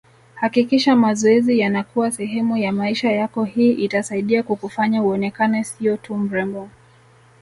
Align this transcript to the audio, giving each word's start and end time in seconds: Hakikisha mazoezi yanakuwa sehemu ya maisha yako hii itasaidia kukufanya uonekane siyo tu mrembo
Hakikisha 0.35 0.95
mazoezi 0.95 1.59
yanakuwa 1.59 2.11
sehemu 2.11 2.57
ya 2.57 2.71
maisha 2.71 3.11
yako 3.11 3.43
hii 3.43 3.71
itasaidia 3.71 4.43
kukufanya 4.43 5.03
uonekane 5.03 5.63
siyo 5.63 5.97
tu 5.97 6.15
mrembo 6.17 6.69